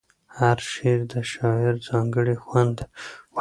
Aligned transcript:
هر 0.37 0.57
شعر 0.71 0.99
د 1.13 1.15
شاعر 1.31 1.73
ځانګړی 1.87 2.35
خوند 2.43 2.77
لري. 2.85 2.89